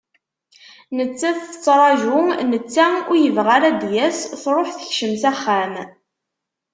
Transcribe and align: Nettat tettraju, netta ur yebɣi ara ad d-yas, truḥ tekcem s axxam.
Nettat 0.97 1.37
tettraju, 1.43 2.21
netta 2.49 2.87
ur 3.11 3.17
yebɣi 3.23 3.51
ara 3.55 3.67
ad 3.71 3.77
d-yas, 3.81 4.19
truḥ 4.43 4.67
tekcem 4.71 5.13
s 5.21 5.23
axxam. 5.31 5.73